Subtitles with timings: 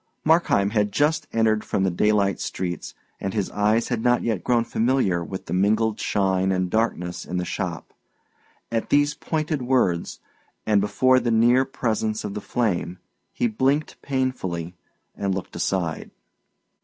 [0.23, 4.43] Markheim had but just entered from the daylight streets, and his eyes had not yet
[4.43, 7.93] grown familiar with the mingled shine and darkness in the shop.
[8.71, 10.19] At these pointed words,
[10.65, 12.97] and before the near presence of the flame,
[13.31, 14.73] he blinked painfully
[15.15, 16.09] and looked aside.